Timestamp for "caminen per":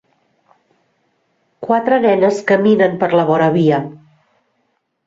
2.53-3.13